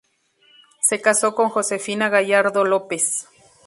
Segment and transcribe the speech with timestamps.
[0.81, 3.27] Se casó con Josefina Gallardo López.